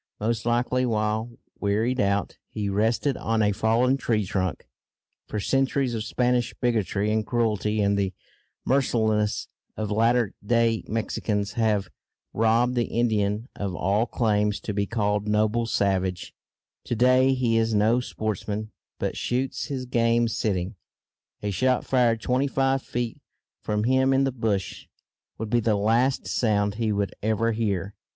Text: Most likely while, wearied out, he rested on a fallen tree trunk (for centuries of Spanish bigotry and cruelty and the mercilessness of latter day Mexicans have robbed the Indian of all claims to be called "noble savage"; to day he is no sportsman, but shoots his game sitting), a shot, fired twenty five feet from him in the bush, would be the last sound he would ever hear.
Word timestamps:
Most 0.19 0.47
likely 0.47 0.83
while, 0.83 1.37
wearied 1.59 1.99
out, 1.99 2.39
he 2.49 2.69
rested 2.69 3.15
on 3.17 3.43
a 3.43 3.51
fallen 3.51 3.97
tree 3.97 4.25
trunk 4.25 4.67
(for 5.27 5.39
centuries 5.39 5.93
of 5.93 6.03
Spanish 6.03 6.55
bigotry 6.59 7.11
and 7.11 7.23
cruelty 7.23 7.81
and 7.83 7.95
the 7.95 8.11
mercilessness 8.65 9.47
of 9.77 9.91
latter 9.91 10.33
day 10.43 10.83
Mexicans 10.87 11.51
have 11.51 11.87
robbed 12.33 12.73
the 12.73 12.85
Indian 12.85 13.47
of 13.55 13.75
all 13.75 14.07
claims 14.07 14.59
to 14.61 14.73
be 14.73 14.87
called 14.87 15.27
"noble 15.27 15.67
savage"; 15.67 16.33
to 16.83 16.95
day 16.95 17.35
he 17.35 17.55
is 17.57 17.75
no 17.75 17.99
sportsman, 17.99 18.71
but 18.97 19.15
shoots 19.15 19.65
his 19.65 19.85
game 19.85 20.27
sitting), 20.27 20.73
a 21.43 21.51
shot, 21.51 21.85
fired 21.85 22.19
twenty 22.19 22.47
five 22.47 22.81
feet 22.81 23.19
from 23.61 23.83
him 23.83 24.13
in 24.13 24.23
the 24.23 24.31
bush, 24.31 24.87
would 25.37 25.51
be 25.51 25.59
the 25.59 25.75
last 25.75 26.25
sound 26.25 26.73
he 26.73 26.91
would 26.91 27.13
ever 27.21 27.51
hear. 27.51 27.93